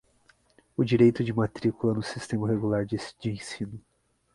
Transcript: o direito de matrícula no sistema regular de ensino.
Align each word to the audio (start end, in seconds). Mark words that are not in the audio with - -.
o 0.75 0.83
direito 0.83 1.23
de 1.23 1.31
matrícula 1.31 1.93
no 1.93 2.01
sistema 2.01 2.47
regular 2.49 2.87
de 2.87 2.97
ensino. 3.23 3.79